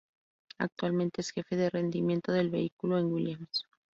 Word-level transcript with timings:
Actualmente 0.57 1.21
es 1.21 1.29
jefe 1.29 1.55
de 1.55 1.69
rendimiento 1.69 2.31
del 2.31 2.49
vehículo 2.49 2.97
en 2.97 3.13
Williams. 3.13 3.67